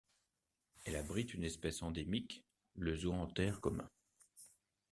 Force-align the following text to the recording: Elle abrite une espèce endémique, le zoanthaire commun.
Elle 0.83 0.95
abrite 0.95 1.35
une 1.35 1.43
espèce 1.43 1.83
endémique, 1.83 2.43
le 2.75 2.95
zoanthaire 2.95 3.61
commun. 3.61 3.87